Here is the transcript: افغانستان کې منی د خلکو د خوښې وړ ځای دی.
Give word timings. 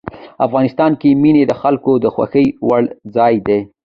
افغانستان 0.45 0.91
کې 1.01 1.09
منی 1.21 1.43
د 1.47 1.53
خلکو 1.61 1.91
د 2.03 2.05
خوښې 2.13 2.45
وړ 2.67 2.81
ځای 3.15 3.35
دی. 3.47 3.59